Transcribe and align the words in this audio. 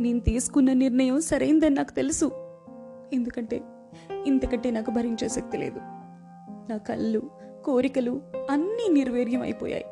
నేను 0.00 0.20
తీసుకున్న 0.20 0.72
నిర్ణయం 0.72 1.20
సరైందని 1.20 1.74
నాకు 1.74 1.92
తెలుసు. 1.92 2.24
ఎందుకంటే 3.12 3.60
ఇంతకంటే 4.26 4.70
నాకు 4.70 4.90
భరించే 4.90 5.28
శక్తి 5.28 5.58
లేదు. 5.58 5.78
నా 6.70 6.76
కళ్ళు 6.76 7.30
కోరికలు 7.64 8.22
అన్నీ 8.50 8.92
నిర్వీర్యం 8.92 9.42
అయిపోయాయి 9.42 9.84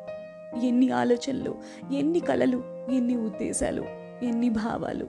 ఎన్ని 0.67 0.91
ఆలోచనలు 0.91 1.55
ఎన్ని 1.91 2.19
కళలు 2.19 2.63
ఎన్ని 2.91 3.17
ఉద్దేశాలు 3.17 3.81
ఎన్ని 4.23 4.49
భావాలు 4.49 5.07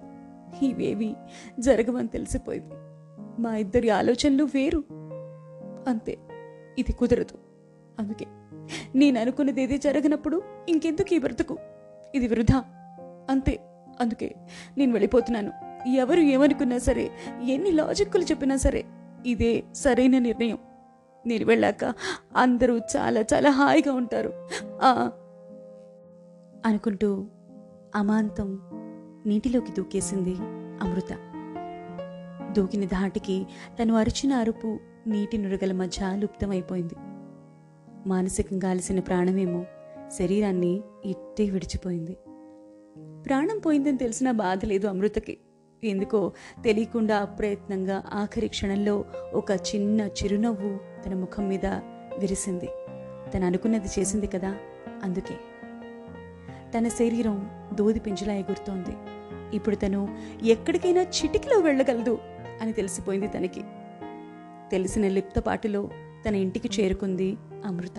ఇవేవి 0.63 1.15
జరగవని 1.61 2.09
తెలిసిపోయింది. 2.09 2.75
మా 3.43 3.57
ఇద్దరి 3.57 3.91
ఆలోచనలు 3.91 4.45
వేరు. 4.45 4.85
అంతే 5.89 6.19
ఇది 6.79 6.93
కుదరదు. 6.93 7.39
అందుకే 7.99 8.27
నేను 8.95 9.21
అనుకున్నది 9.21 9.63
ఏది 9.63 9.79
జరగనప్పుడు 9.79 10.43
ఇంకెందుకు 10.69 11.15
ఈ 11.15 11.19
బ్రతుకు? 11.19 11.57
ఇది 12.15 12.29
వృధా. 12.29 12.65
అంతే. 13.31 13.61
అందుకే 14.01 14.35
నేను 14.79 14.93
వెళ్ళిపోతున్నాను. 14.93 15.53
ఎవరు 15.89 16.21
ఏమనుకున్నా 16.21 16.79
సరే 16.79 17.11
ఎన్ని 17.49 17.71
లాజిక్కులు 17.71 18.23
చెప్పినా 18.23 18.57
సరే 18.57 18.85
ఇదే 19.27 19.63
సరైన 19.75 20.19
నిర్ణయం. 20.19 20.59
నేను 21.27 21.45
వెళ్ళాక 21.45 21.85
అందరూ 22.37 22.79
చాలా 22.79 23.21
చాలా 23.21 23.51
హాయిగా 23.51 23.93
ఉంటారు. 23.93 24.49
ఆ! 24.83 25.11
అనుకుంటూ 26.67 27.27
అమాంతం 27.95 28.61
నీటిలోకి 29.27 29.73
దూకేసింది 29.73 30.37
అమృత. 30.83 31.19
దూకిన 32.57 32.85
ధాటికి 32.85 33.47
తను 33.83 33.95
అరిచిన 33.95 34.33
అరుపు 34.33 34.79
నీటి 35.07 35.39
నురగల 35.39 35.73
మధ్య 35.73 36.17
లుప్తమైపోయింది. 36.17 36.95
మానసికంగా 38.09 38.71
అలసిన 38.71 39.01
ప్రాణమేమో 39.01 39.65
శరీరాన్ని 40.19 40.81
ఇట్టే 41.05 41.51
విడిచిపోయింది. 41.51 42.17
ప్రాణం 43.27 43.59
పోయిందని 43.59 43.99
తెలిసిన 43.99 44.31
బాధ 44.31 44.65
లేదు 44.65 44.87
అమృతకి. 44.87 45.39
ఎందుకో 45.85 46.33
తెలియకుండా 46.65 47.19
అప్రయత్నంగా 47.19 48.03
ఆఖరి 48.13 48.49
క్షణంలో 48.49 49.05
ఒక 49.35 49.51
చిన్న 49.51 50.01
చిరునవ్వు 50.01 50.79
తన 51.07 51.15
ముఖం 51.15 51.49
మీద 51.49 51.67
విరిసింది. 52.19 52.69
తను 53.35 53.47
అనుకున్నది 53.47 54.01
చేసింది 54.01 54.27
కదా? 54.27 54.57
అందుకే. 55.03 55.35
తన 56.79 56.89
శరీరం 56.89 57.51
దోది 57.75 58.01
పింజలా 58.01 58.35
ఎగురుతోంది. 58.35 58.91
ఇప్పుడు 59.57 59.77
తను 59.77 60.19
ఎక్కడికైనా 60.43 61.03
చిటికిలో 61.03 61.59
వెళ్ళగలదు 61.59 62.19
అని 62.61 62.73
తెలిసిపోయింది 62.73 63.29
తనకి. 63.29 63.63
తెలిసిన 64.71 65.09
లిప్తపాటులో 65.09 65.91
తన 66.29 66.35
ఇంటికి 66.35 66.83
చేరుకుంది 66.83 67.37
అమృత. 67.65 67.97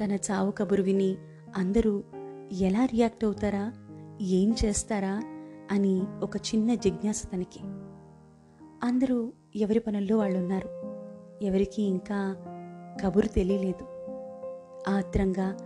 తన 0.00 0.18
చావు 0.30 0.50
కబురు 0.50 0.82
విని 0.82 1.16
అందరూ 1.56 2.02
ఎలా 2.52 2.84
రియాక్ట్ 2.84 3.24
అవుతారా? 3.24 3.72
ఏం 4.20 4.54
చేస్తారా? 4.64 5.22
అని 5.70 6.02
ఒక 6.22 6.36
చిన్న 6.36 6.74
జిజ్ఞాస 6.74 7.22
తనకి. 7.32 7.60
అందరూ 8.82 9.32
ఎవరి 9.56 9.78
పనుల్లో 9.78 10.18
వాళ్ళు 10.18 10.38
ఉన్నారు 10.38 10.68
ఎవరికి 11.42 11.82
ఇంకా 11.82 12.36
కబురు 13.02 13.26
తెలియలేదు. 13.26 13.84
ఆత్రంగా 14.90 15.56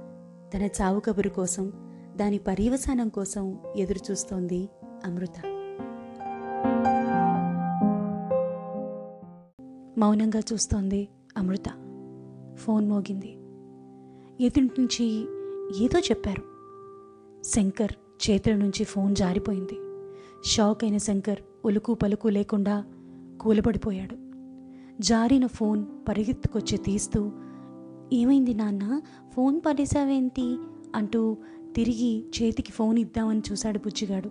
తన 0.55 0.63
చావు 0.63 1.01
కబురు 1.01 1.29
కోసం 1.29 1.73
దాని 2.17 2.39
పర్యవసానం 2.39 3.09
కోసం 3.09 3.59
ఎదురు 3.77 4.11
చూస్తోంది 4.11 4.69
అమృత. 5.05 5.43
మౌనంగా 9.99 10.41
చూస్తోంది 10.53 11.09
అమృత. 11.37 11.69
ఫోన్ 12.59 12.89
మోగింది. 12.89 13.39
ఎదుటి 14.45 14.81
నుంచి 14.81 15.05
ఏదో 15.85 15.99
చెప్పారు. 15.99 16.58
శంకర్ 17.45 17.93
చేతుల 18.31 18.55
నుంచి 18.55 18.85
ఫోన్ 18.85 19.17
జారిపోయింది. 19.17 19.79
షాక్ 20.45 20.85
అయిన 20.85 20.97
శంకర్ 20.97 21.39
ఉలుకు 21.65 21.95
పలుకు 21.95 22.29
లేకుండా 22.29 22.85
కూలబడిపోయాడు. 23.41 24.17
జారిన 25.03 25.47
ఫోన్ 25.47 25.85
పరిగెత్తుకొచ్చి 26.09 26.79
తీస్తూ 26.79 27.33
ఏమైంది 28.13 28.55
నాన్న? 28.55 29.01
ఫోన్ 29.37 29.61
పడేశావేంటి? 29.67 30.59
అంటూ 30.95 31.37
తిరిగి 31.77 32.25
చేతికి 32.43 32.73
ఫోన్ 32.73 32.99
ఇద్దామని 32.99 33.43
చూశాడు 33.53 33.79
బుజ్జిగాడు. 33.79 34.31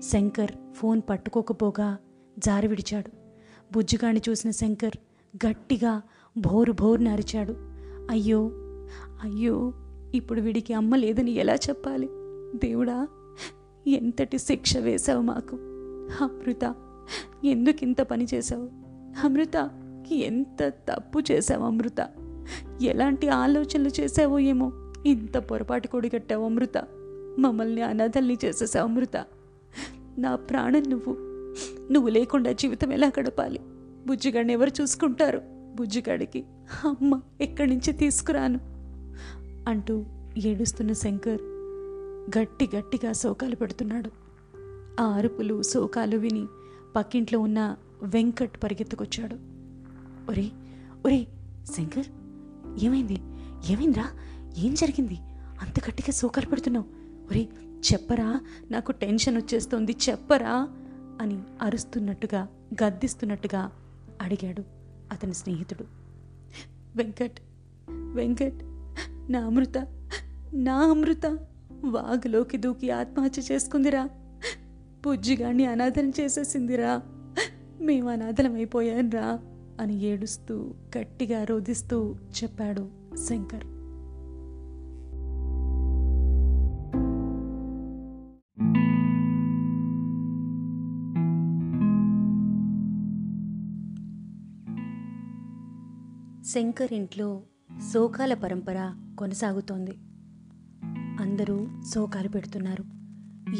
శంకర్ 0.00 0.50
ఫోన్ 0.74 1.02
పట్టుకోకపోగా 1.10 1.98
జారి 2.38 2.68
విడిచాడు. 2.68 3.10
బుజ్జిగాడిని 3.72 4.30
చూసిన 4.30 4.50
శంకర్ 4.50 4.96
గట్టిగా 5.46 6.02
భోరు 6.38 6.72
భోరున 6.72 7.08
అరిచాడు. 7.08 7.54
అయ్యో 8.10 8.50
అయ్యో 9.22 9.72
ఇప్పుడు 10.14 10.40
వీడికి 10.40 10.74
అమ్మ 10.74 10.96
లేదని 10.96 11.30
ఎలా 11.30 11.54
చెప్పాలి? 11.54 12.08
దేవుడా 12.54 13.08
ఎంతటి 13.86 14.38
శిక్ష 14.38 14.76
వేశావు 14.76 15.22
మాకు. 15.22 15.56
అమృత 16.24 16.74
ఎందుకింత 17.44 18.00
పని 18.00 18.26
చేశావు? 18.34 18.70
అమృత 19.24 19.70
ఎంత 20.12 20.68
తప్పు 20.68 21.22
చేశావు 21.30 21.64
అమృత? 21.64 22.08
ఎలాంటి 22.82 23.28
ఆలోచనలు 23.28 23.90
చేసావో 24.00 24.38
ఏమో? 24.38 24.72
ఇంత 25.06 25.38
పొరపాటు 25.38 25.88
కొడిగట్టావు 25.88 26.44
అమృత. 26.44 26.78
మమ్మల్ని 27.38 27.82
అనాథల్ని 27.82 28.36
చేసేసావు 28.44 28.88
అమృత. 28.88 29.24
నా 30.18 30.36
ప్రాణం 30.36 30.82
నువ్వు. 30.88 31.16
నువ్వు 31.92 32.08
లేకుండా 32.08 32.52
జీవితం 32.52 32.92
ఎలా 32.92 33.12
గడపాలి? 33.20 33.60
బుజ్జిగాడిని 34.06 34.52
ఎవరు 34.52 34.70
చూసుకుంటారు? 34.82 35.42
బుజ్జిగాడికి 35.74 36.44
అమ్మ 36.84 37.20
ఎక్కడి 37.40 37.70
నుంచి 37.70 37.92
తీసుకురాను? 37.92 38.60
అంటూ 39.68 40.04
ఏడుస్తున్న 40.44 40.92
శంకర్ 40.92 41.40
గట్టి 42.28 42.70
గట్టిగా 42.76 43.12
శోకాలు 43.12 43.56
పెడుతున్నాడు. 43.56 44.10
ఆ 45.00 45.04
అరుపులు 45.04 45.62
శోకాలు 45.62 46.16
విని 46.16 46.46
పక్కింట్లో 46.96 47.40
ఉన్న 47.40 47.76
వెంకట్ 48.02 48.62
పరిగెత్తుకొచ్చాడు. 48.62 49.34
ఒరే 50.30 50.50
ఒరే 51.06 51.26
శంకర్ 51.76 52.06
ఏమైంది? 52.84 53.18
ఏమైందిరా? 53.70 54.10
ఏం 54.58 54.74
జరిగింది? 54.74 55.14
అంత 55.60 55.88
గట్టిగా 55.88 56.12
శోకాలు 56.12 56.46
పెడుతున్నావు. 56.46 56.84
ఒరే 57.30 57.48
చెప్పరా? 57.92 58.40
నాకు 58.70 58.92
టెన్షన్ 58.92 59.36
వచ్చేస్తోంది 59.36 59.96
చెప్పరా? 60.10 60.68
అని 61.20 61.42
అరుస్తున్నట్టుగా 61.62 62.48
గద్దిస్తున్నట్టుగా 62.82 63.70
అడిగాడు 64.22 64.62
అతని 65.12 65.34
స్నేహితుడు. 65.34 65.84
వెంకట్ 66.96 67.40
వెంకట్ 67.90 68.58
నా 69.32 69.46
అమృత 69.46 69.78
నా 70.54 70.78
అమృత 70.78 71.38
వాగులోకి 71.84 72.56
దూకి 72.56 72.90
ఆత్మహత్య 72.90 73.42
చేసుకుందిరా. 73.52 74.08
బుజ్జిగాన్ని 75.04 75.66
అనాథం 75.66 76.12
చేసేసిందిరా. 76.20 77.02
మేము 77.80 78.10
అనాథలం 78.10 78.54
అయిపోయాన్రా 78.54 79.38
అని 79.80 80.02
ఏడుస్తూ 80.02 80.74
గట్టిగా 80.98 81.44
రోధిస్తూ 81.44 82.16
చెప్పాడు 82.42 82.88
శంకర్. 83.28 83.64
శంకర్ 96.44 96.92
ఇంట్లో 96.92 97.42
శోకాల 97.92 98.34
పరంపర 98.34 98.94
కొనసాగుతోంది. 99.18 99.98
అందరూ 101.38 101.68
శోకాలు 101.94 102.28
పెడుతున్నారు. 102.28 102.84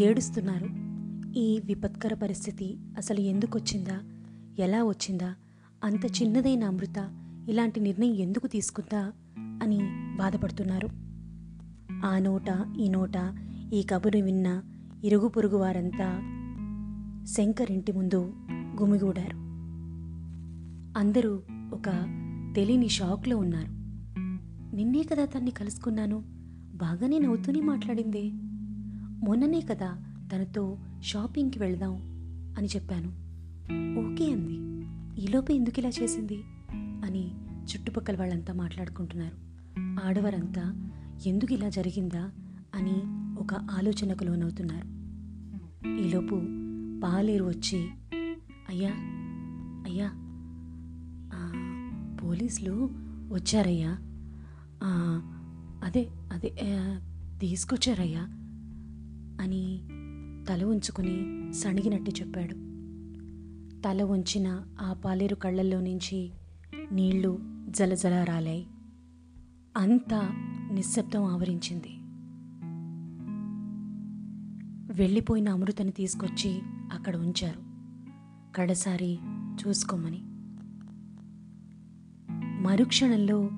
ఏడుస్తున్నారు. 0.02 0.68
ఈ 1.38 1.60
విపత్కర 1.64 2.14
పరిస్థితి 2.14 2.78
అసలు 2.96 3.20
ఎందుకు 3.20 3.58
వచ్చిందా? 3.58 4.00
ఎలా 4.58 4.84
వచ్చిందా? 4.84 5.34
అంత 5.84 6.22
చిన్నదైన 6.22 6.64
అమృత 6.64 7.10
ఇలాంటి 7.48 7.80
నిర్ణయం 7.80 8.14
ఎందుకు 8.14 8.46
తీసుకుందా? 8.46 9.12
అని 9.38 9.78
బాధపడుతున్నారు. 10.16 10.88
ఆ 12.06 12.18
నోట 12.18 12.76
ఈ 12.80 12.88
నోట 12.88 13.34
ఈ 13.72 13.82
కబురు 13.82 14.18
విన్న 14.18 14.62
ఇరుగు 15.04 15.28
పొరుగు 15.28 15.56
వారంతా 15.56 16.18
శంకర్ 17.24 17.70
ఇంటి 17.70 17.92
ముందు 17.92 18.32
గుమిగూడారు. 18.80 19.36
అందరూ 20.98 21.42
ఒక 21.50 21.90
తెలియని 22.56 22.88
షాక్లో 22.88 23.36
ఉన్నారు. 23.36 23.70
నిన్నే 24.76 25.02
కదా 25.02 25.24
తన్ని 25.24 25.50
కలుసుకున్నాను. 25.50 26.37
బాగానే 26.78 27.18
నవ్వుతూనే 27.18 27.60
మాట్లాడింది. 27.60 28.32
మొన్ననే 29.26 29.60
కదా 29.60 29.98
తనతో 30.32 30.78
షాపింగ్కి 31.02 31.58
వెళదాం 31.58 31.92
అని 32.58 32.66
చెప్పాను. 32.66 33.08
ఓకే 34.00 34.32
అంది. 34.32 34.58
ఈలోపే 35.22 35.54
ఎందుకు 35.54 35.78
ఇలా 35.78 35.88
చేసింది? 35.88 36.42
అని 37.06 37.30
చుట్టుపక్కల 37.64 38.16
వాళ్ళంతా 38.16 38.54
మాట్లాడుకుంటున్నారు. 38.54 39.36
ఆడవారంతా 40.06 40.90
ఎందుకు 41.26 41.54
ఇలా 41.54 41.68
జరిగిందా? 41.68 42.30
అని 42.74 42.96
ఒక 43.40 43.54
ఆలోచనకు 43.54 44.24
లోనవుతున్నారు. 44.24 44.98
ఈలోపు 45.88 46.34
పాలేరు 47.06 47.44
వచ్చి 47.44 47.88
అయ్యా 48.68 48.90
అయ్యా 49.86 50.10
పోలీసులు 52.24 52.88
వచ్చారయ్యా. 53.34 53.98
అదే 55.84 56.08
అదే 56.32 56.54
తీసుకొచ్చారయ్యా 57.40 58.20
అని 59.40 59.88
తల 60.48 60.64
ఉంచుకుని 60.64 61.52
సణిగినట్టు 61.54 62.10
చెప్పాడు. 62.10 62.54
తల 63.82 64.02
ఉంచిన 64.02 64.64
ఆ 64.80 64.92
పాలేరు 64.92 65.34
కళ్ళల్లో 65.34 65.80
నుంచి 65.80 66.32
నీళ్ళు 66.92 67.38
జలజల 67.68 68.24
రాలాయి 68.24 68.66
అంతా 69.76 70.22
నిశ్శబ్దం 70.72 71.24
ఆవరించింది. 71.24 71.88
వెళ్ళిపోయిన 74.92 75.48
అమృతని 75.48 75.90
తీసుకొచ్చి 75.90 76.60
అక్కడ 76.92 77.16
ఉంచారు. 77.16 77.68
కడసారి 78.56 79.18
చూసుకోమని. 79.66 80.22
మరుక్షణంలో 82.62 83.48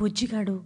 బుజ్జిగాడు 0.00 0.62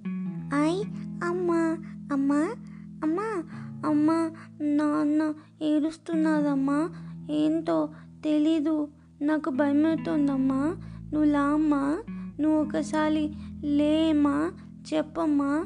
ఐ 0.55 0.82
అమ్మా 1.25 1.79
అమ్మా 2.12 2.55
అమ్మా 3.02 3.43
అమ్మా 3.87 4.31
నాన్న 4.62 5.35
ఏడుస్తున్నాదమ్మా 5.62 6.91
ఏంటో 7.31 7.88
తెలీదు 8.25 8.88
నాకు 9.23 9.50
భయమవుతోందమ్మా 9.50 10.76
నువ్వు 11.12 11.31
లామ్మా 11.31 12.02
నువ్వు 12.41 12.62
ఒకసారి 12.62 13.35
లేమ్మా 13.64 14.52
చెప్పమ్మా 14.94 15.64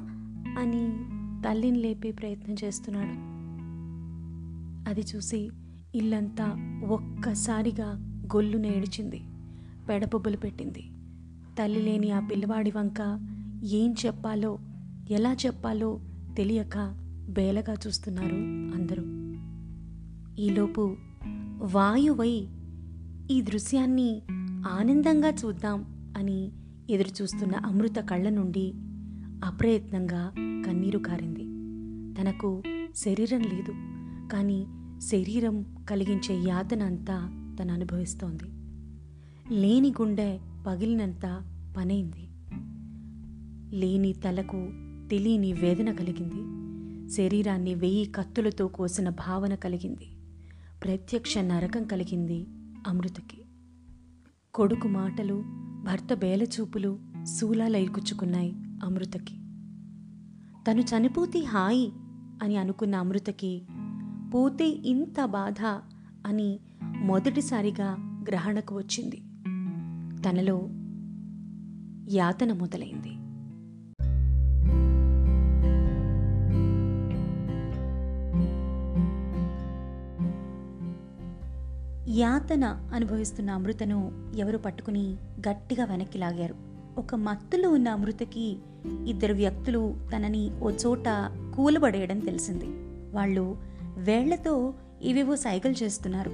అని 0.58 1.04
తల్లిని 1.42 1.78
లేపే 1.78 2.10
ప్రయత్నం 2.10 2.56
చేస్తున్నాడు. 2.64 3.34
అది 4.90 5.00
చూసి 5.00 5.50
ఇల్లంతా 5.94 6.78
ఒక్కసారిగా 6.88 7.88
గొల్లు 8.26 8.58
నేడిచింది 8.58 9.20
పెడపొబ్బలు 9.88 10.36
పెట్టింది. 10.36 10.84
తల్లి 11.58 11.82
లేని 11.82 12.10
ఆ 12.10 12.20
పిల్లవాడి 12.20 12.70
వంక 12.70 13.28
ఏం 13.64 13.94
చెప్పాలో 14.06 14.58
ఎలా 15.10 15.36
చెప్పాలో 15.46 16.00
తెలియక 16.36 16.94
బేలగా 17.28 17.74
చూస్తున్నారు 17.86 18.34
అందరూ. 18.76 19.02
ఈలోపు 20.42 20.96
వాయువై 21.60 22.48
ఈ 23.30 23.40
దృశ్యాన్ని 23.40 24.22
ఆనందంగా 24.66 25.28
చూద్దాం 25.28 25.84
అని 26.16 26.52
ఎదురు 26.90 27.22
చూస్తున్న 27.22 27.56
అమృత 27.56 27.96
కళ్ళ 27.96 28.28
నుండి 28.28 28.72
అప్రయత్నంగా 29.44 30.32
కన్నీరు 30.66 30.98
కారింది. 30.98 31.42
తనకు 32.20 32.62
శరీరం 32.96 33.40
లేదు 33.40 33.72
కానీ 34.28 34.66
శరీరం 34.98 35.62
కలిగించే 35.90 36.48
యాతన 36.48 36.82
అంతా 36.82 37.16
తను 37.60 37.72
అనుభవిస్తోంది. 37.72 38.44
లేని 39.60 39.88
గుండె 39.88 40.38
పగిలినంత 40.66 41.42
పనైంది. 41.76 42.28
లేని 43.76 44.12
తలకు 44.12 44.83
తెలియని 45.14 45.52
వేదన 45.52 45.92
కలిగింది. 45.92 46.64
శరీరాన్ని 47.10 47.74
వెయ్యి 47.74 48.04
కత్తులతో 48.04 48.68
కోసిన 48.68 49.08
భావన 49.08 49.54
కలిగింది. 49.54 50.06
ప్రత్యక్ష 50.84 51.38
నరకం 51.38 51.84
కలిగింది 51.84 52.46
అమృతకి. 52.86 53.44
కొడుకు 54.54 54.88
మాటలు 54.88 55.44
భర్త 55.82 56.14
బేలచూపులు 56.14 56.98
శూలాలైరుకుచ్చుకున్నాయి 57.38 58.52
అమృతకి. 58.84 59.34
తను 60.70 60.80
చనిపోతే 60.80 61.44
హాయి 61.44 61.92
అని 62.42 62.56
అనుకున్న 62.56 62.94
అమృతకి 62.94 63.66
పోతే 64.34 64.68
ఇంత 64.68 65.24
బాధ 65.24 65.62
అని 66.26 66.60
మొదటిసారిగా 66.96 67.96
గ్రహణకు 68.28 68.76
వచ్చింది. 68.76 69.16
తనలో 70.22 70.68
యాతన 72.10 72.52
మొదలైంది. 72.52 73.23
యాతన 82.14 82.64
అనుభవిస్తున్న 82.94 83.50
అమృతను 83.50 84.12
ఎవరు 84.36 84.58
పట్టుకుని 84.58 85.16
గట్టిగా 85.48 85.84
వెనక్కి 85.84 86.18
లాగారు. 86.18 86.54
ఒక 86.98 87.14
మత్తులో 87.14 87.70
ఉన్న 87.70 87.88
అమృతకి 87.88 88.58
ఇద్దరు 89.06 89.34
వ్యక్తులు 89.34 89.96
తనని 90.16 90.50
ఓ 90.60 90.70
చోట 90.70 91.08
కూలబడేయడం 91.56 92.18
తెలిసింది. 92.18 92.64
వాళ్ళు 93.16 93.56
వేళ్ళతో 93.96 94.74
ఇవేవో 95.02 95.36
సైకిల్ 95.36 95.74
చేస్తున్నారు. 95.82 96.30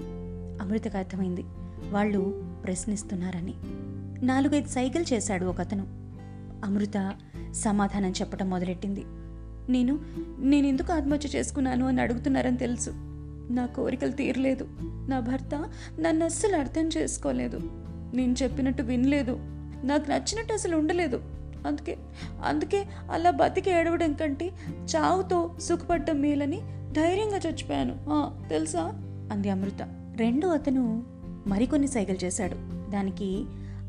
అమృతకు 0.64 0.98
అర్థమైంది. 0.98 1.44
వాళ్ళు 1.90 2.52
ప్రశ్నిస్తున్నారని. 2.64 3.54
నాలుగైదు 4.26 4.68
సైకిల్ 4.68 5.04
చేశాడు 5.12 5.46
ఒకతను. 5.46 5.86
అమృత 6.66 7.14
సమాధానం 7.52 8.10
చెప్పడం 8.10 8.50
మొదలెట్టింది. 8.50 9.04
నేను 9.72 10.00
నేను 10.38 10.66
ఎందుకు 10.66 10.92
ఆత్మహత్య 10.92 11.28
చేసుకున్నాను 11.28 11.86
అని 11.86 12.00
అడుగుతున్నారని 12.00 12.56
తెలుసు. 12.56 13.09
నా 13.50 13.67
కోరికలు 13.67 14.12
తీరలేదు. 14.12 14.69
నా 15.08 15.20
భర్త 15.20 15.69
నన్ను 16.00 16.25
అస్సలు 16.25 16.56
అర్థం 16.56 16.88
చేసుకోలేదు. 16.97 17.61
నేను 18.14 18.35
చెప్పినట్టు 18.43 18.82
వినలేదు. 18.82 19.37
నాకు 19.85 20.11
నచ్చినట్టు 20.11 20.52
అసలు 20.52 20.76
ఉండలేదు. 20.76 21.20
అందుకే 21.67 21.97
అందుకే 22.44 22.85
అలా 23.11 23.31
బతికి 23.31 23.70
ఏడవడం 23.70 24.12
కంటే 24.12 24.52
చావుతో 24.97 25.56
సుఖపడ్డం 25.61 26.20
మేలని 26.20 26.56
ధైర్యంగా 26.93 27.37
చచ్చిపోయాను. 27.37 27.99
తెలుసా? 28.49 28.82
అంది 29.32 29.50
అమృత. 29.50 29.82
రెండో 30.17 30.49
అతను 30.49 31.02
మరికొన్ని 31.47 31.88
సైకిల్ 31.88 32.19
చేశాడు. 32.25 32.56
దానికి 32.91 33.44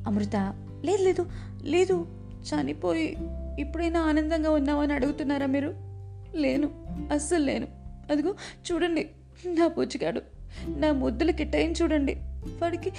అమృత 0.08 0.36
లేదు 0.84 1.04
లేదు 1.04 1.26
లేదు 1.64 2.08
చనిపోయి 2.42 3.18
ఇప్పుడైనా 3.60 4.02
ఆనందంగా 4.02 4.52
ఉన్నావని 4.52 4.94
అడుగుతున్నారా 4.94 5.46
మీరు? 5.46 5.74
లేను 6.36 6.70
అస్సలు 7.12 7.44
లేను. 7.44 7.68
అదిగో 8.12 8.36
చూడండి. 8.72 9.10
నా 9.46 9.68
పుచ్చిగాడు 9.68 10.22
నా 10.68 10.92
ముద్దులు 10.92 11.32
కిట్టయిన 11.32 11.72
చూడండి. 11.72 12.14
వాడికి 12.62 12.92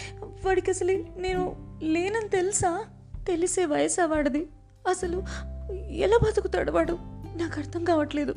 వాడికి 0.45 0.71
అసలు 0.71 1.05
నేను 1.17 1.57
లేనని 1.83 2.29
తెలుసా? 2.29 2.85
తెలిసే 3.27 3.65
వయసా 3.65 4.07
వాడిది. 4.07 4.49
అసలు 4.89 5.23
ఎలా 5.73 6.19
బతుకుతాడు 6.27 6.73
వాడు? 6.73 6.99
నాకు 7.37 7.59
అర్థం 7.59 7.85
కావట్లేదు. 7.85 8.35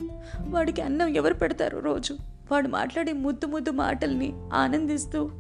వాడికి 0.50 0.82
అన్నం 0.82 1.08
ఎవరు 1.08 1.34
పెడతారు 1.34 1.80
రోజు? 1.80 2.18
వాడు 2.52 2.68
మాట్లాడే 2.68 3.14
ముద్దు 3.14 3.46
ముద్దు 3.46 3.72
మాటల్ని 3.72 4.34
ఆనందిస్తూ 4.54 5.32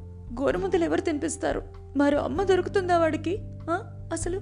గోరుముద్దలు 0.41 0.83
ఎవరు 0.83 1.01
తినిపిస్తారు? 1.01 1.63
మరో 1.97 2.19
అమ్మ 2.19 2.43
దొరుకుతుందా 2.43 2.97
వాడికి? 2.97 3.37
అసలు 4.13 4.41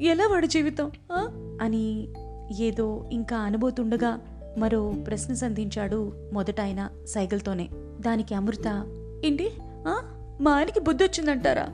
ఎలా 0.00 0.26
వాడి 0.26 0.46
జీవితం? 0.46 0.90
అని 1.62 2.08
ఏదో 2.60 3.08
ఇంకా 3.12 3.36
అనబోతుండగా 3.36 4.20
మరో 4.58 4.94
ప్రశ్న 5.06 5.34
సంధించాడు 5.34 6.12
మొదట 6.32 6.60
ఆయన 6.60 6.88
సైకిల్తోనే 7.06 7.68
దానికి 8.00 8.34
అమృత 8.34 8.66
ఏంటి? 9.24 9.50
ఆ? 9.88 10.02
మా 10.40 10.52
ఆయనకి 10.52 10.80
బుద్ధి 10.80 11.04
వచ్చిందంటారా 11.04 11.66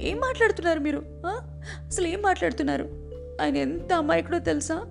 ఏం 0.00 0.16
మాట్లాడుతున్నారు 0.16 0.80
మీరు? 0.80 1.02
ఆ? 1.26 1.62
అసలు 1.86 2.06
ఏం 2.06 2.22
మాట్లాడుతున్నారు? 2.22 2.88
ఆయన 3.42 3.56
ఎంత 3.56 3.92
అమాయకుడో 3.92 4.38
తెలుసా? 4.38 4.86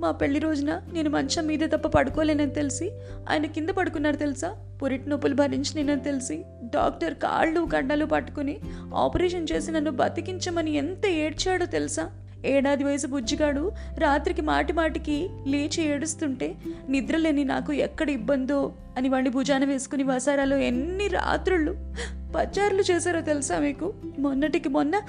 మా 0.00 0.10
పెళ్ళి 0.10 0.40
రోజున 0.40 0.82
నేను 0.92 1.10
మంచం 1.10 1.46
మీదే 1.46 1.66
తప్ప 1.66 1.88
పడుకోలేనని 1.88 2.50
తెలిసి 2.50 2.90
ఆయన 3.30 3.46
కింద 3.46 3.68
పడుకున్నారు 3.68 4.16
తెలుసా? 4.16 4.56
పురిటి 4.82 5.08
నొప్పులు 5.08 5.34
భరించలేనని 5.34 6.00
తెలిసి 6.00 6.44
డాక్టర్ 6.62 7.14
కాళ్ళు 7.14 7.68
గడ్డలు 7.76 8.04
పట్టుకుని 8.04 8.60
ఆపరేషన్ 8.94 9.46
చేసి 9.52 9.72
నన్ను 9.72 9.90
బతికించమని 9.90 10.74
ఎంత 10.74 11.06
ఏడ్చాడో 11.06 11.66
తెలుసా? 11.66 12.10
ఏడాది 12.44 12.84
వయసు 12.84 13.06
బుజ్జిగాడు 13.06 13.72
రాత్రికి 13.98 14.42
మాటి 14.42 14.72
మాటికి 14.72 15.28
లేచి 15.46 15.82
ఏడుస్తుంటే 15.82 16.54
నిద్రలేని 16.88 17.44
నాకు 17.44 17.72
ఎక్కడ 17.72 18.10
ఇబ్బందో 18.10 18.72
అని 18.96 19.08
వాడిని 19.08 19.30
భుజాన 19.30 19.64
వేసుకుని 19.64 20.02
వసారాలో 20.02 20.56
ఎన్ని 20.56 21.08
రాత్రుళ్ళు 21.08 21.76
పచారులు 22.36 22.82
చేశారో 22.82 23.20
తెలుసా 23.20 23.58
మీకు? 23.58 23.94
మొన్నటికి 24.18 24.68
మొన్న 24.68 25.00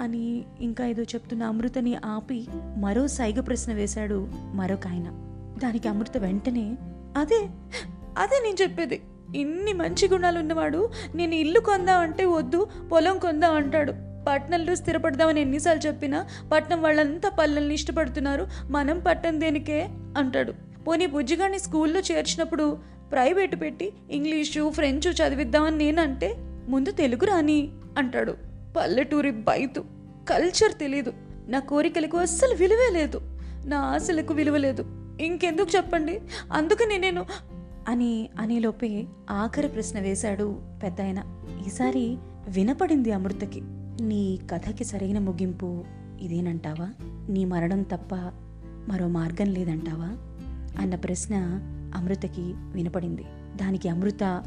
అని 0.00 0.44
ఇంకా 0.60 0.86
ఏదో 0.86 1.02
చెప్తున్న 1.02 1.42
అమృతని 1.42 1.96
ఆపి 2.04 2.46
మరో 2.76 3.06
సైగ 3.06 3.40
ప్రశ్న 3.40 3.72
వేశాడు 3.72 4.28
మరొక 4.54 4.86
ఆయన. 4.86 5.08
దానికి 5.62 5.88
అమృత 5.88 6.16
వెంటనే 6.16 6.76
అదే 7.16 7.48
అదే 8.18 8.40
నేను 8.42 8.62
చెప్పేది. 8.62 9.00
ఇన్ని 9.36 9.72
మంచి 9.72 10.08
గుణాలు 10.08 10.38
ఉన్నవాడు 10.38 10.90
నేను 11.14 11.34
ఇల్లు 11.34 11.60
కొందామంటే 11.60 12.24
వద్దు 12.24 12.68
పొలం 12.92 13.18
కొందాం 13.18 13.54
అంటాడు. 13.54 14.09
పట్నంలో 14.28 14.74
స్థిరపడదామని 14.74 15.40
ఎన్నిసార్లు 15.40 15.86
చెప్పినా 15.86 16.26
పట్నం 16.52 16.82
వాళ్ళంతా 16.82 17.28
పల్లెల్ని 17.28 17.74
ఇష్టపడుతున్నారు. 17.74 18.46
మనం 18.70 18.98
పట్టం 18.98 19.40
దేనికే? 19.40 19.88
అంటాడు. 20.18 20.52
పోనీ 20.86 21.06
బుజ్జిగాడిని 21.06 21.58
స్కూల్లో 21.58 22.00
చేర్చినప్పుడు 22.00 22.78
ప్రైవేటు 23.12 23.56
పెట్టి 23.56 23.92
ఇంగ్లీషు 24.10 24.70
ఫ్రెంచు 24.70 25.10
చదివిద్దామని 25.10 25.78
నేనంటే 25.78 26.34
ముందు 26.68 26.90
తెలుగు 26.90 27.24
రాని 27.24 27.70
అంటాడు. 27.98 28.36
పల్లెటూరి 28.76 29.30
బైతు. 29.30 29.84
కల్చర్ 30.28 30.78
తెలీదు. 30.78 31.12
నా 31.48 31.58
కోరికలకు 31.58 32.16
అస్సలు 32.16 32.54
విలువే 32.54 32.90
లేదు. 32.92 33.20
నా 33.66 33.78
ఆశలకు 33.80 34.34
విలువ 34.34 34.56
లేదు. 34.56 34.84
ఇంకెందుకు 35.20 35.76
చెప్పండి? 35.76 36.20
అందుకని 36.52 36.98
నేను 36.98 37.26
అని 37.88 38.30
అనేలోపే 38.40 39.04
ఆఖరి 39.30 39.68
ప్రశ్న 39.68 40.00
వేశాడు 40.00 40.60
పెద్దాయన. 40.82 41.24
ఈసారి 41.66 42.16
వినపడింది 42.48 43.12
అమృతకి. 43.12 43.62
నీ 44.00 44.38
కథకి 44.50 44.84
సరైన 44.84 45.18
ముగింపు 45.18 45.84
ఇదేనంటావా? 46.20 46.88
నీ 47.30 47.44
మరణం 47.44 47.82
తప్ప 47.82 48.14
మరో 48.88 49.08
మార్గం 49.08 49.46
లేదంటావా? 49.46 50.06
అన్న 50.82 50.94
ప్రశ్న 50.94 51.34
అమృతకి 51.94 52.54
వినపడింది. 52.56 53.24
దానికి 53.56 53.88
అమృత 53.88 54.42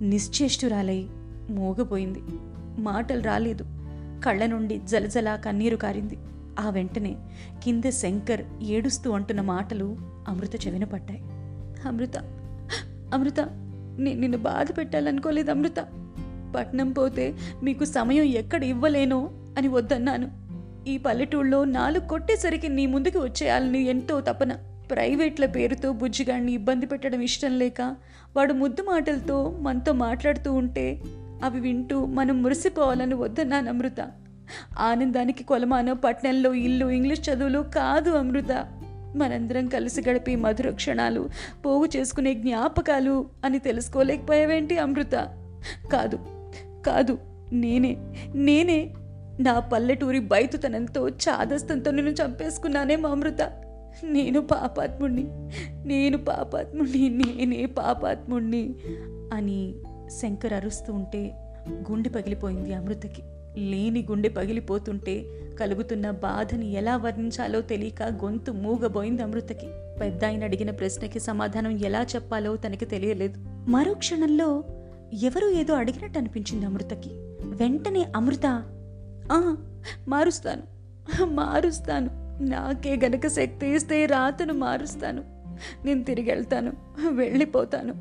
నిశ్చేష్టురాలై 0.00 1.06
మోగపోయింది. 1.50 2.22
మాటలు 2.78 3.22
రాలేదు. 3.22 3.64
కళ్ళ 4.24 4.46
నుండి 4.46 4.78
జలజల 4.78 5.36
కన్నీరు 5.36 5.76
కారింది. 5.76 6.18
ఆ 6.58 6.70
వెంటనే 6.70 7.16
కింద 7.62 7.90
శంకర్ 7.90 8.42
ఏడుస్తూ 8.62 9.10
అంటున్న 9.12 9.40
మాటలు 9.40 9.96
అమృత 10.28 10.66
చెవిన 10.66 10.84
పడ్డాయి. 10.84 11.22
అమృత 11.88 12.16
అమృత 13.14 13.40
నేను 13.98 14.20
నిన్ను 14.20 14.38
బాధ 14.38 14.68
పెట్టాలనుకోలేదు 14.78 15.50
అమృత. 15.50 15.80
పట్నం 16.54 16.92
పోతే 16.92 17.34
మీకు 17.62 17.84
సమయం 17.84 18.24
ఎక్కడ 18.24 18.64
ఇవ్వలేనో 18.64 19.30
అని 19.58 19.68
వద్దన్నాను. 19.68 20.44
ఈ 20.88 20.98
పల్లెటూళ్ళలో 20.98 21.64
నాలుగు 21.64 22.08
కొట్టేసరికి 22.08 22.68
నీ 22.68 22.86
ముందుకు 22.86 23.18
వచ్చేయాలని 23.18 23.84
ఎంతో 23.84 24.20
తపన. 24.20 24.52
ప్రైవేట్ల 24.90 25.46
పేరుతో 25.46 25.92
బుజ్జిగాడిని 25.92 26.52
ఇబ్బంది 26.52 26.86
పెట్టడం 26.86 27.20
ఇష్టం 27.20 27.58
లేక 27.58 27.96
వాడు 28.36 28.52
ముద్దు 28.52 28.82
మాటలతో 28.82 29.58
మనతో 29.60 29.92
మాట్లాడుతూ 29.92 30.52
ఉంటే 30.52 31.00
అవి 31.44 31.60
వింటూ 31.60 32.04
మనం 32.04 32.42
మురిసిపోవాలని 32.42 33.14
వద్దన్నాను 33.14 33.68
అమృత. 33.68 34.10
ఆనందానికి 34.78 35.44
కొలమాన 35.44 35.92
పట్నంలో 35.92 36.54
ఇల్లు 36.54 36.90
ఇంగ్లీష్ 36.90 37.30
చదువులు 37.30 37.60
కాదు 37.74 38.10
అమృత. 38.10 38.66
మనందరం 39.16 39.66
కలిసి 39.66 40.10
గడిపే 40.10 40.36
మధుర 40.36 40.70
క్షణాలు 40.70 41.28
పోగు 41.66 41.88
చేసుకునే 41.96 42.34
జ్ఞాపకాలు 42.34 43.26
అని 43.44 43.58
తెలుసుకోలేకపోయావేంటి 43.58 44.78
అమృత? 44.78 45.28
కాదు 45.92 46.18
కాదు. 46.86 47.18
నేనే 47.52 47.96
నేనే 48.34 48.94
నా 49.40 49.58
పల్లెటూరి 49.58 50.20
బయతుతనంతో 50.20 51.08
చాదస్తంతో 51.08 51.90
నిన్ను 51.90 52.12
చంపేసుకున్నానే 52.12 52.96
మా 52.96 53.10
అమృత. 53.10 53.42
నేను 54.04 54.40
పాపాత్ముణ్ణి 54.40 55.24
నేను 55.86 56.18
పాపాత్ముణ్ణి 56.18 57.08
నేనే 57.08 57.66
పాపాత్ముణ్ణి 57.66 58.74
అని 59.32 59.74
శంకర్ 60.08 60.52
అరుస్తూ 60.52 60.92
ఉంటే 60.92 61.32
గుండె 61.70 62.10
పగిలిపోయింది 62.10 62.74
అమృతకి. 62.74 63.22
లేని 63.56 64.06
గుండె 64.10 64.28
పగిలిపోతుంటే 64.28 65.24
కలుగుతున్న 65.60 66.10
బాధని 66.10 66.72
ఎలా 66.72 66.96
వర్ణించాలో 66.96 67.60
తెలియక 67.60 68.02
గొంతు 68.02 68.50
మూగబోయింది 68.52 69.22
అమృతకి. 69.22 69.66
పెద్ద 70.00 70.24
ఆయన 70.24 70.44
అడిగిన 70.44 70.70
ప్రశ్నకి 70.70 71.20
సమాధానం 71.20 71.70
ఎలా 71.70 72.06
చెప్పాలో 72.14 72.56
తనకి 72.56 72.84
తెలియలేదు. 72.84 73.34
మరో 73.70 73.94
క్షణంలో 73.94 74.64
ఎవరో 75.22 75.50
ఏదో 75.50 75.74
అడిగినట్టు 75.74 76.18
అనిపించింది 76.18 76.66
అమృతకి. 76.66 77.10
వెంటనే 77.44 78.06
అమృత 78.16 78.46
మారుస్తాను 80.08 80.62
మారుస్తాను. 81.24 82.38
నాకే 82.42 83.00
గనక 83.04 83.26
శక్తి 83.26 83.66
ఇస్తే 83.66 84.06
రాతను 84.06 84.54
మారుస్తాను. 84.54 85.24
నేను 85.84 86.04
తిరిగి 86.04 86.30
వెళ్తాను 86.30 86.72
వెళ్ళిపోతాను. 87.08 87.94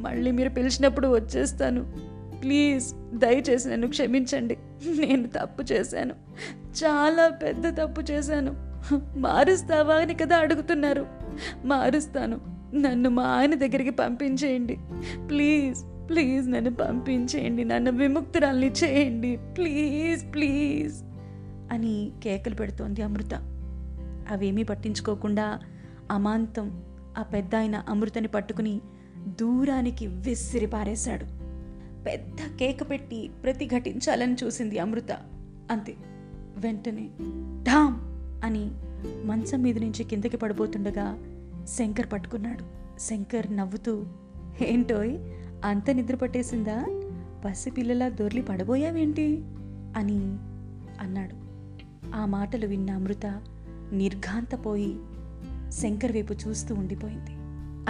మళ్ళీ 0.00 0.30
మీరు 0.30 0.48
పిలిచినప్పుడు 0.48 1.08
వచ్చేస్తాను. 1.08 1.92
ప్లీజ్ 2.42 3.16
దయచేసి 3.16 3.68
నన్ను 3.68 3.88
క్షమించండి. 3.88 4.58
నేను 4.86 5.28
తప్పు 5.28 5.72
చేశాను. 5.72 6.14
చాలా 6.64 7.28
పెద్ద 7.28 7.80
తప్పు 7.82 8.00
చేశాను. 8.00 8.54
మారుస్తావా 9.18 9.94
అని 9.94 10.14
కదా 10.14 10.36
అడుగుతున్నారు. 10.36 11.06
మారుస్తాను. 11.64 12.40
నన్ను 12.74 13.10
మా 13.10 13.22
ఆయన 13.22 13.54
దగ్గరికి 13.54 13.90
పంపించేయండి. 13.90 14.78
ప్లీజ్ 15.28 15.78
ప్లీజ్ 16.08 16.50
నన్ను 16.50 16.74
పంపించేయండి 16.74 17.64
నన్ను 17.64 17.92
విముక్తురాల్ని 17.92 18.66
చేయండి. 18.66 19.36
ప్లీజ్ 19.36 20.34
ప్లీజ్ 20.34 21.02
అని 21.72 22.12
కేకలు 22.22 22.54
పెడుతోంది 22.54 23.02
అమృత. 23.02 23.34
అవేమీ 24.30 24.62
పట్టించుకోకుండా 24.62 25.58
అమాంతం 26.10 26.82
ఆ 27.18 27.22
పెద్ద 27.22 27.54
ఆయన 27.54 27.84
అమృతని 27.88 28.28
పట్టుకుని 28.28 28.80
దూరానికి 29.40 30.06
విసిరి 30.06 30.66
పారేశాడు. 30.66 31.24
పెద్ద 32.04 32.58
కేక 32.58 32.90
పెట్టి 32.90 33.30
ప్రతిఘటించాలని 33.42 34.36
చూసింది 34.44 34.78
అమృత. 34.78 35.12
అంతే 35.70 35.94
వెంటనే 36.56 37.08
ఢామ్ 37.62 37.96
అని 38.44 38.70
మంచం 39.24 39.62
మీద 39.62 39.78
నుంచి 39.78 40.04
కిందకి 40.04 40.36
పడిపోతుండగా 40.36 41.18
శంకర్ 41.64 42.06
పట్టుకున్నాడు. 42.12 42.64
శంకర్ 43.00 43.56
నవ్వుతూ 43.56 44.04
ఏంటోయ్ 44.62 45.18
అంత 45.64 45.90
నిద్ర 45.90 46.16
పట్టేసిందా? 46.16 46.86
పసిపిల్లలా 47.44 48.08
దొర్లి 48.08 48.42
పడబోయావేంటి? 48.42 49.42
అని 49.96 50.18
అన్నాడు. 51.00 51.34
ఆ 52.16 52.26
మాటలు 52.26 52.66
విన్న 52.66 52.90
అమృత 52.90 53.26
నిర్ఘాంతపోయి 53.92 54.98
శంకర్ 55.70 56.12
వైపు 56.12 56.32
చూస్తూ 56.32 56.74
ఉండిపోయింది. 56.74 57.30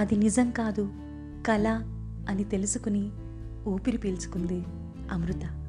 అది 0.01 0.17
నిజం 0.17 0.51
కాదు 0.51 0.91
కళ 1.47 1.69
అని 2.29 2.45
తెలుసుకుని 2.45 3.11
ఊపిరి 3.69 3.99
పీల్చుకుంది 3.99 4.65
అమృత. 5.11 5.68